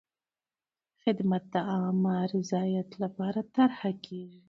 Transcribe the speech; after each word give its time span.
خدمت 1.03 1.43
د 1.53 1.55
عامه 1.71 2.15
رضایت 2.33 2.89
لپاره 3.03 3.41
طرحه 3.55 3.91
کېږي. 4.05 4.39